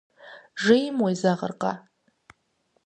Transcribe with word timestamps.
Жейм 0.63 0.97
уезэгъыркъэ? 1.03 1.73